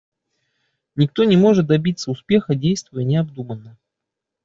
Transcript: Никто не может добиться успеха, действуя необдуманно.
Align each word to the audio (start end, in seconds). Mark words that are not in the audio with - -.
Никто 0.95 1.25
не 1.25 1.37
может 1.37 1.67
добиться 1.67 2.09
успеха, 2.09 2.55
действуя 2.55 3.03
необдуманно. 3.03 3.77